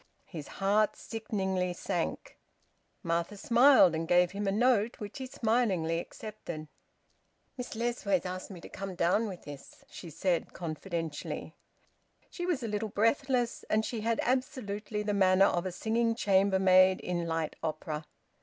His 0.25 0.47
heart 0.57 0.95
sickeningly 0.95 1.73
sank. 1.73 2.35
Martha 3.03 3.37
smiled 3.37 3.93
and 3.93 4.07
gave 4.07 4.31
him 4.31 4.47
a 4.47 4.51
note, 4.51 4.99
which 4.99 5.19
he 5.19 5.27
smilingly 5.27 5.99
accepted. 5.99 6.67
"Miss 7.55 7.75
Lessways 7.75 8.25
asked 8.25 8.49
me 8.49 8.59
to 8.61 8.67
come 8.67 8.95
down 8.95 9.27
with 9.27 9.43
this," 9.43 9.85
she 9.91 10.09
said 10.09 10.53
confidentially. 10.53 11.53
She 12.31 12.47
was 12.47 12.63
a 12.63 12.67
little 12.67 12.89
breathless, 12.89 13.63
and 13.69 13.85
she 13.85 14.01
had 14.01 14.19
absolutely 14.23 15.03
the 15.03 15.13
manner 15.13 15.45
of 15.45 15.67
a 15.67 15.71
singing 15.71 16.15
chambermaid 16.15 16.99
in 17.01 17.27
light 17.27 17.55
opera. 17.61 18.05